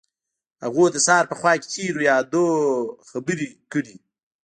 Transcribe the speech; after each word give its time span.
هغوی 0.63 0.87
د 0.91 0.97
سهار 1.05 1.25
په 1.31 1.35
خوا 1.39 1.53
کې 1.59 1.67
تیرو 1.73 2.01
یادونو 2.09 2.57
خبرې 3.09 3.47
کړې. 3.71 3.95